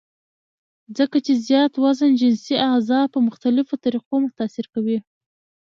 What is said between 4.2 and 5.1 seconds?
متاثره کوي-